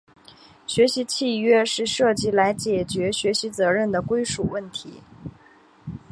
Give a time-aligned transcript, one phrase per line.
[0.65, 5.01] 学习契约是设计来解决学习责任的归属问题。